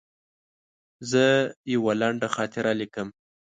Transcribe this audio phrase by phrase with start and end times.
[1.11, 1.23] زه
[1.73, 3.07] یوه لنډه خاطره لیکم.